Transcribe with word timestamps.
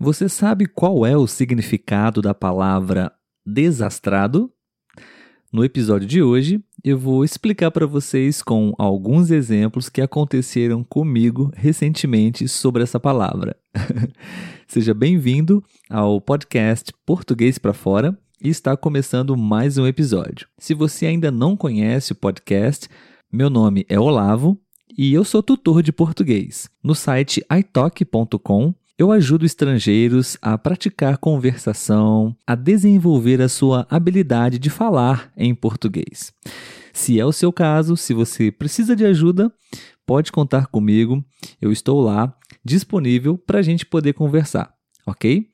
Você 0.00 0.28
sabe 0.28 0.66
qual 0.66 1.04
é 1.04 1.16
o 1.16 1.26
significado 1.26 2.22
da 2.22 2.32
palavra 2.32 3.12
desastrado? 3.44 4.48
No 5.52 5.64
episódio 5.64 6.06
de 6.06 6.22
hoje, 6.22 6.62
eu 6.84 6.96
vou 6.96 7.24
explicar 7.24 7.72
para 7.72 7.84
vocês 7.84 8.40
com 8.40 8.72
alguns 8.78 9.32
exemplos 9.32 9.88
que 9.88 10.00
aconteceram 10.00 10.84
comigo 10.84 11.50
recentemente 11.52 12.46
sobre 12.46 12.84
essa 12.84 13.00
palavra. 13.00 13.56
Seja 14.68 14.94
bem-vindo 14.94 15.64
ao 15.90 16.20
podcast 16.20 16.92
Português 17.04 17.58
para 17.58 17.74
Fora 17.74 18.16
e 18.40 18.48
está 18.48 18.76
começando 18.76 19.36
mais 19.36 19.78
um 19.78 19.86
episódio. 19.86 20.46
Se 20.58 20.74
você 20.74 21.06
ainda 21.06 21.32
não 21.32 21.56
conhece 21.56 22.12
o 22.12 22.16
podcast, 22.16 22.88
meu 23.32 23.50
nome 23.50 23.84
é 23.88 23.98
Olavo 23.98 24.56
e 24.96 25.12
eu 25.12 25.24
sou 25.24 25.42
tutor 25.42 25.82
de 25.82 25.90
português. 25.90 26.70
No 26.84 26.94
site 26.94 27.44
italk.com 27.50 28.72
eu 28.98 29.12
ajudo 29.12 29.46
estrangeiros 29.46 30.36
a 30.42 30.58
praticar 30.58 31.18
conversação, 31.18 32.34
a 32.44 32.56
desenvolver 32.56 33.40
a 33.40 33.48
sua 33.48 33.86
habilidade 33.88 34.58
de 34.58 34.68
falar 34.68 35.30
em 35.36 35.54
português. 35.54 36.32
Se 36.92 37.20
é 37.20 37.24
o 37.24 37.30
seu 37.30 37.52
caso, 37.52 37.96
se 37.96 38.12
você 38.12 38.50
precisa 38.50 38.96
de 38.96 39.04
ajuda, 39.04 39.52
pode 40.04 40.32
contar 40.32 40.66
comigo. 40.66 41.24
Eu 41.62 41.70
estou 41.70 42.00
lá, 42.00 42.34
disponível 42.64 43.38
para 43.38 43.60
a 43.60 43.62
gente 43.62 43.86
poder 43.86 44.14
conversar, 44.14 44.74
ok? 45.06 45.46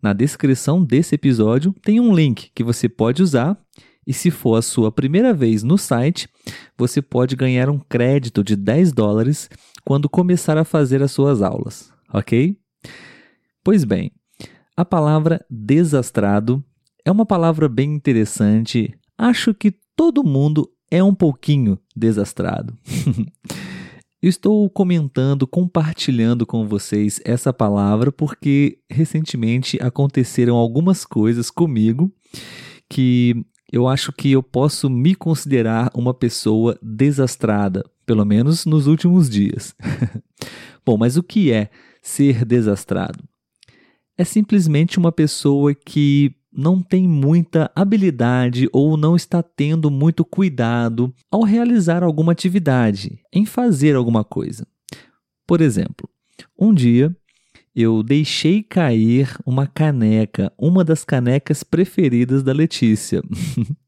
Na 0.00 0.12
descrição 0.12 0.84
desse 0.84 1.16
episódio 1.16 1.74
tem 1.82 1.98
um 1.98 2.14
link 2.14 2.52
que 2.54 2.62
você 2.62 2.88
pode 2.88 3.24
usar 3.24 3.58
e 4.06 4.12
se 4.12 4.30
for 4.30 4.54
a 4.54 4.62
sua 4.62 4.92
primeira 4.92 5.34
vez 5.34 5.64
no 5.64 5.76
site, 5.76 6.28
você 6.78 7.02
pode 7.02 7.34
ganhar 7.34 7.68
um 7.68 7.78
crédito 7.78 8.44
de 8.44 8.54
10 8.54 8.92
dólares 8.92 9.50
quando 9.84 10.08
começar 10.08 10.56
a 10.56 10.64
fazer 10.64 11.02
as 11.02 11.10
suas 11.10 11.42
aulas, 11.42 11.90
ok? 12.12 12.56
Pois 13.64 13.82
bem, 13.82 14.12
a 14.76 14.84
palavra 14.84 15.42
desastrado 15.48 16.62
é 17.02 17.10
uma 17.10 17.24
palavra 17.24 17.66
bem 17.66 17.94
interessante. 17.94 18.94
Acho 19.16 19.54
que 19.54 19.72
todo 19.96 20.22
mundo 20.22 20.70
é 20.90 21.02
um 21.02 21.14
pouquinho 21.14 21.78
desastrado. 21.96 22.76
Estou 24.22 24.68
comentando, 24.68 25.46
compartilhando 25.46 26.44
com 26.44 26.68
vocês 26.68 27.22
essa 27.24 27.54
palavra 27.54 28.12
porque 28.12 28.80
recentemente 28.90 29.78
aconteceram 29.80 30.56
algumas 30.56 31.06
coisas 31.06 31.50
comigo 31.50 32.12
que 32.88 33.34
eu 33.72 33.88
acho 33.88 34.12
que 34.12 34.30
eu 34.30 34.42
posso 34.42 34.90
me 34.90 35.14
considerar 35.14 35.90
uma 35.94 36.12
pessoa 36.12 36.78
desastrada, 36.82 37.82
pelo 38.04 38.26
menos 38.26 38.66
nos 38.66 38.86
últimos 38.86 39.30
dias. 39.30 39.74
Bom, 40.84 40.98
mas 40.98 41.16
o 41.16 41.22
que 41.22 41.50
é 41.50 41.70
ser 42.02 42.44
desastrado? 42.44 43.24
É 44.16 44.24
simplesmente 44.24 44.98
uma 44.98 45.12
pessoa 45.12 45.74
que 45.74 46.34
não 46.52 46.80
tem 46.80 47.08
muita 47.08 47.70
habilidade 47.74 48.68
ou 48.72 48.96
não 48.96 49.16
está 49.16 49.42
tendo 49.42 49.90
muito 49.90 50.24
cuidado 50.24 51.12
ao 51.30 51.42
realizar 51.42 52.04
alguma 52.04 52.32
atividade, 52.32 53.18
em 53.32 53.44
fazer 53.44 53.96
alguma 53.96 54.22
coisa. 54.22 54.66
Por 55.46 55.60
exemplo, 55.60 56.08
um 56.58 56.72
dia 56.72 57.14
eu 57.74 58.04
deixei 58.04 58.62
cair 58.62 59.36
uma 59.44 59.66
caneca, 59.66 60.52
uma 60.56 60.84
das 60.84 61.04
canecas 61.04 61.64
preferidas 61.64 62.42
da 62.42 62.52
Letícia. 62.52 63.20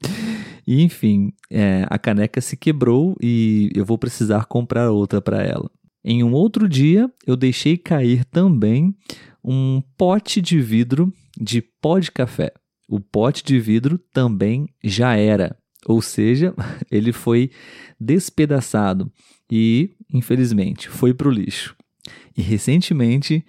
e 0.66 0.82
enfim, 0.82 1.34
é, 1.50 1.86
a 1.90 1.98
caneca 1.98 2.40
se 2.40 2.56
quebrou 2.56 3.14
e 3.20 3.70
eu 3.74 3.84
vou 3.84 3.98
precisar 3.98 4.46
comprar 4.46 4.90
outra 4.90 5.20
para 5.20 5.42
ela. 5.42 5.70
Em 6.02 6.22
um 6.22 6.32
outro 6.32 6.66
dia, 6.66 7.10
eu 7.26 7.36
deixei 7.36 7.76
cair 7.76 8.24
também 8.24 8.94
um 9.44 9.82
pote 9.96 10.40
de 10.40 10.60
vidro 10.60 11.12
de 11.38 11.60
pó 11.60 11.98
de 11.98 12.10
café. 12.10 12.52
O 12.88 13.00
pote 13.00 13.44
de 13.44 13.58
vidro 13.58 13.98
também 14.12 14.68
já 14.82 15.16
era, 15.16 15.56
ou 15.86 16.00
seja, 16.00 16.54
ele 16.90 17.12
foi 17.12 17.50
despedaçado 18.00 19.12
e, 19.50 19.90
infelizmente, 20.12 20.88
foi 20.88 21.12
para 21.12 21.28
o 21.28 21.30
lixo. 21.30 21.76
E 22.36 22.42
recentemente 22.42 23.44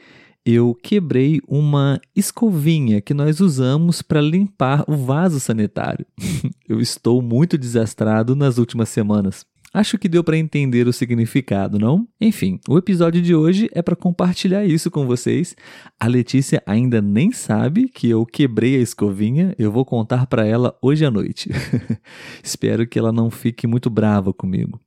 eu 0.46 0.75
quebrei 0.75 1.42
uma 1.47 2.00
escovinha 2.16 3.02
que 3.02 3.14
nós 3.16 3.40
usamos 3.40 4.02
para 4.02 4.22
limpar 4.22 4.84
o 4.88 4.96
vaso 4.96 5.40
sanitário. 5.40 6.06
eu 6.70 6.80
estou 6.80 7.22
muito 7.22 7.58
desastrado 7.58 8.36
nas 8.36 8.58
últimas 8.58 8.90
semanas. 8.90 9.46
Acho 9.75 9.97
que 9.97 10.08
deu 10.08 10.24
para 10.24 10.38
entender 10.38 10.88
o 10.88 10.94
significado, 10.94 11.78
não? 11.78 12.08
Enfim, 12.22 12.62
o 12.66 12.78
episódio 12.78 13.22
de 13.22 13.36
hoje 13.36 13.69
é 13.74 13.81
para 13.81 13.94
compartilhar 13.94 14.66
isso 14.66 14.90
com 14.90 15.06
vocês. 15.06 15.53
A 16.00 16.08
Letícia 16.08 16.63
ainda 16.66 17.02
nem 17.02 17.34
sabe 17.34 17.90
que 17.90 18.09
eu 18.09 18.25
quebrei 18.25 18.78
a 18.78 18.80
escovinha, 18.80 19.53
eu 19.59 19.69
vou 19.69 19.84
contar 19.84 20.28
para 20.28 20.46
ela 20.46 20.78
hoje 20.81 21.06
à 21.06 21.12
noite. 21.12 21.50
Espero 22.41 22.88
que 22.88 22.97
ela 22.97 23.12
não 23.12 23.30
fique 23.30 23.68
muito 23.68 23.90
brava 23.90 24.31
comigo. 24.31 24.80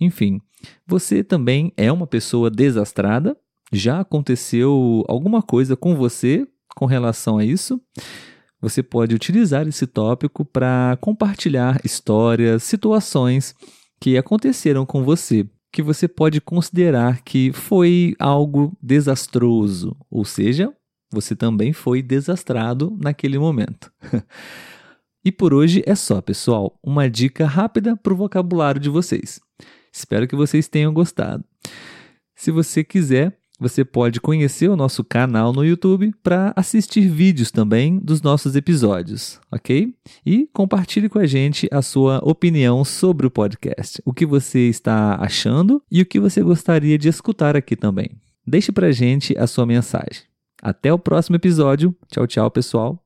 Enfim, 0.00 0.40
você 0.86 1.24
também 1.24 1.72
é 1.76 1.90
uma 1.90 2.06
pessoa 2.06 2.48
desastrada? 2.48 3.36
Já 3.72 3.98
aconteceu 3.98 5.04
alguma 5.08 5.42
coisa 5.42 5.74
com 5.74 5.96
você 5.96 6.46
com 6.76 6.86
relação 6.86 7.38
a 7.38 7.44
isso? 7.44 7.82
Você 8.60 8.84
pode 8.84 9.16
utilizar 9.16 9.66
esse 9.66 9.84
tópico 9.84 10.44
para 10.44 10.96
compartilhar 11.00 11.80
histórias, 11.84 12.62
situações 12.62 13.56
que 14.02 14.18
aconteceram 14.18 14.84
com 14.84 15.04
você 15.04 15.46
que 15.72 15.80
você 15.80 16.08
pode 16.08 16.40
considerar 16.40 17.22
que 17.22 17.52
foi 17.52 18.16
algo 18.18 18.76
desastroso, 18.82 19.96
ou 20.10 20.24
seja, 20.24 20.74
você 21.12 21.36
também 21.36 21.72
foi 21.72 22.02
desastrado 22.02 22.98
naquele 23.00 23.38
momento. 23.38 23.92
e 25.24 25.30
por 25.30 25.54
hoje 25.54 25.84
é 25.86 25.94
só, 25.94 26.20
pessoal. 26.20 26.76
Uma 26.82 27.08
dica 27.08 27.46
rápida 27.46 27.96
para 27.96 28.12
o 28.12 28.16
vocabulário 28.16 28.80
de 28.80 28.90
vocês. 28.90 29.40
Espero 29.92 30.26
que 30.26 30.34
vocês 30.34 30.66
tenham 30.66 30.92
gostado. 30.92 31.44
Se 32.34 32.50
você 32.50 32.82
quiser, 32.82 33.38
você 33.62 33.84
pode 33.84 34.20
conhecer 34.20 34.68
o 34.68 34.76
nosso 34.76 35.04
canal 35.04 35.52
no 35.52 35.64
YouTube 35.64 36.12
para 36.22 36.52
assistir 36.56 37.08
vídeos 37.08 37.52
também 37.52 37.98
dos 37.98 38.20
nossos 38.20 38.56
episódios, 38.56 39.40
ok? 39.50 39.94
E 40.26 40.48
compartilhe 40.52 41.08
com 41.08 41.20
a 41.20 41.26
gente 41.26 41.68
a 41.70 41.80
sua 41.80 42.20
opinião 42.24 42.84
sobre 42.84 43.26
o 43.26 43.30
podcast, 43.30 44.02
o 44.04 44.12
que 44.12 44.26
você 44.26 44.68
está 44.68 45.16
achando 45.20 45.80
e 45.90 46.02
o 46.02 46.06
que 46.06 46.18
você 46.18 46.42
gostaria 46.42 46.98
de 46.98 47.08
escutar 47.08 47.56
aqui 47.56 47.76
também. 47.76 48.10
Deixe 48.44 48.72
para 48.72 48.90
gente 48.90 49.38
a 49.38 49.46
sua 49.46 49.64
mensagem. 49.64 50.22
Até 50.60 50.92
o 50.92 50.98
próximo 50.98 51.36
episódio. 51.36 51.94
Tchau, 52.10 52.26
tchau, 52.26 52.50
pessoal. 52.50 53.00